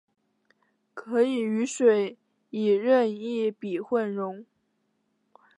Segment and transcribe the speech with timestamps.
[0.95, 2.17] 可以与水
[2.49, 4.43] 以任意比混溶。